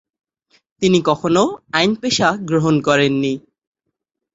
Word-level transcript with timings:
তিনি 0.81 0.99
কখনও 1.01 1.45
আইন 1.73 1.91
পেশা 2.01 2.29
গ্রহণ 2.49 2.75
করেননি। 2.81 3.33